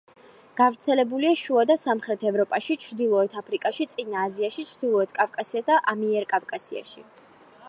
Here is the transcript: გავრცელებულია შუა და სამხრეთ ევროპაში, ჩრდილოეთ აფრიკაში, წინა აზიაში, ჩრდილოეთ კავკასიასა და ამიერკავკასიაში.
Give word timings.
გავრცელებულია 0.59 1.33
შუა 1.41 1.65
და 1.71 1.75
სამხრეთ 1.81 2.25
ევროპაში, 2.31 2.79
ჩრდილოეთ 2.85 3.37
აფრიკაში, 3.43 3.89
წინა 3.95 4.27
აზიაში, 4.31 4.69
ჩრდილოეთ 4.73 5.17
კავკასიასა 5.21 5.71
და 5.73 5.81
ამიერკავკასიაში. 5.95 7.11